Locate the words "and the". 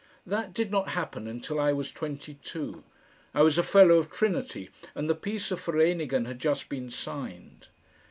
4.95-5.13